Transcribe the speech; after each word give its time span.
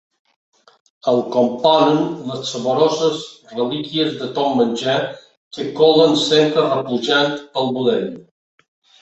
El 1.11 1.19
componen 1.33 1.99
les 2.29 2.49
saboroses 2.53 3.19
relíquies 3.59 4.17
de 4.23 4.31
tot 4.39 4.57
menjar 4.63 4.97
que 5.59 5.67
colen 5.83 6.19
sempre 6.25 6.67
replujant 6.73 7.39
pel 7.55 7.73
budell. 7.79 8.11